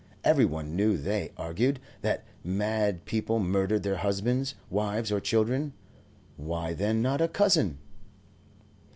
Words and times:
Every 0.23 0.45
one 0.45 0.75
knew, 0.75 0.97
they 0.97 1.31
argued, 1.37 1.79
that 2.01 2.23
mad 2.43 3.05
people 3.05 3.37
murder 3.37 3.77
their 3.77 3.97
husbands, 3.97 4.55
wives, 4.71 5.11
or 5.11 5.19
children; 5.19 5.73
why, 6.37 6.73
then, 6.73 7.03
not 7.03 7.21
a 7.21 7.27
cousin? 7.27 7.77